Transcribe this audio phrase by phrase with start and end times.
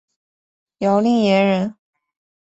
[0.79, 1.75] 姚令言人。